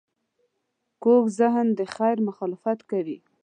کوږ 1.03 1.23
ذهن 1.39 1.67
د 1.79 1.81
خیر 1.95 2.17
مخالفت 2.27 2.79
کوي 2.91 3.17